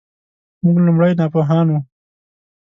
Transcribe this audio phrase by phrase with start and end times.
[0.63, 1.79] موږ لومړی ناپوهان وو.